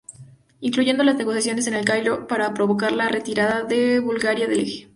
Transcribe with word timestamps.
Incluyendo 0.61 1.03
las 1.03 1.15
negociaciones 1.17 1.67
en 1.67 1.75
El 1.75 1.85
Cairo, 1.85 2.25
para 2.25 2.55
provocar 2.55 2.91
la 2.91 3.07
retirada 3.09 3.61
de 3.61 3.99
Bulgaria 3.99 4.47
del 4.47 4.61
Eje. 4.61 4.87